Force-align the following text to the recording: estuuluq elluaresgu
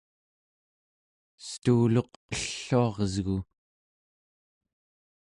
estuuluq 1.43 2.11
elluaresgu 2.35 3.37